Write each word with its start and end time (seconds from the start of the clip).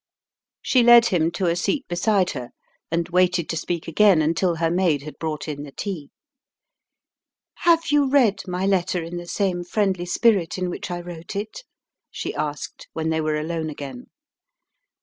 She 0.63 0.81
led 0.81 1.05
him 1.05 1.29
to 1.33 1.45
a 1.45 1.55
seat 1.55 1.85
beside 1.87 2.31
her, 2.31 2.49
and 2.89 3.07
waited 3.09 3.47
to 3.49 3.55
speak 3.55 3.87
again 3.87 4.19
until 4.19 4.55
her 4.55 4.71
maid 4.71 5.03
had 5.03 5.19
brought 5.19 5.47
in 5.47 5.61
the 5.61 5.71
tea. 5.71 6.09
"Have 7.57 7.85
you 7.91 8.09
read 8.09 8.39
my 8.47 8.65
letter 8.65 9.03
in 9.03 9.17
the 9.17 9.27
same 9.27 9.63
friendly 9.63 10.07
spirit 10.07 10.57
in 10.57 10.71
which 10.71 10.89
I 10.89 11.01
wrote 11.01 11.35
it? 11.35 11.63
"she 12.09 12.33
asked, 12.33 12.87
when 12.93 13.09
they 13.11 13.21
were 13.21 13.35
alone 13.37 13.69
again. 13.69 14.07